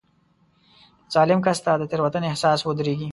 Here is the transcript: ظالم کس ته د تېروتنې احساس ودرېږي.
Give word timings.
ظالم 1.13 1.39
کس 1.45 1.59
ته 1.65 1.71
د 1.77 1.83
تېروتنې 1.91 2.27
احساس 2.29 2.59
ودرېږي. 2.63 3.09